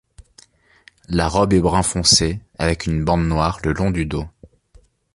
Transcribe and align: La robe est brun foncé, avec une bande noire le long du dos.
La 1.09 1.27
robe 1.27 1.53
est 1.53 1.59
brun 1.59 1.83
foncé, 1.83 2.39
avec 2.57 2.87
une 2.87 3.05
bande 3.05 3.27
noire 3.27 3.59
le 3.63 3.71
long 3.71 3.91
du 3.91 4.07
dos. 4.07 4.25